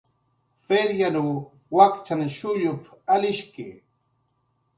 "P""iryanw 0.65 1.29
wakchan 1.77 2.21
shullup"" 2.37 2.83
alishki" 3.15 3.69